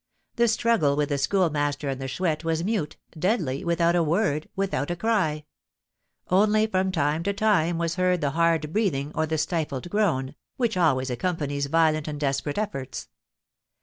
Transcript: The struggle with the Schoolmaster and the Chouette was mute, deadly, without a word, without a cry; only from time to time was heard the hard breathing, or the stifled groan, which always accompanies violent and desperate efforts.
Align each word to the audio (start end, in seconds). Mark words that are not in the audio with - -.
The 0.35 0.47
struggle 0.47 0.95
with 0.95 1.09
the 1.09 1.19
Schoolmaster 1.19 1.87
and 1.87 2.01
the 2.01 2.07
Chouette 2.07 2.43
was 2.43 2.63
mute, 2.63 2.97
deadly, 3.15 3.63
without 3.63 3.95
a 3.95 4.01
word, 4.01 4.49
without 4.55 4.89
a 4.89 4.95
cry; 4.95 5.45
only 6.29 6.65
from 6.65 6.91
time 6.91 7.21
to 7.21 7.33
time 7.33 7.77
was 7.77 7.97
heard 7.97 8.19
the 8.19 8.31
hard 8.31 8.73
breathing, 8.73 9.11
or 9.13 9.27
the 9.27 9.37
stifled 9.37 9.91
groan, 9.91 10.33
which 10.57 10.75
always 10.75 11.11
accompanies 11.11 11.67
violent 11.67 12.07
and 12.07 12.19
desperate 12.19 12.57
efforts. 12.57 13.09